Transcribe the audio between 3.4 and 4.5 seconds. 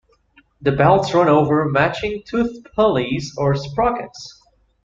sprockets.